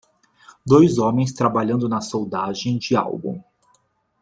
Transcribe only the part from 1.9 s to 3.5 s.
soldagem de algo.